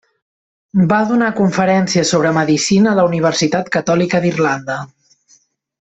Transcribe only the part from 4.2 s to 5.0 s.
d'Irlanda.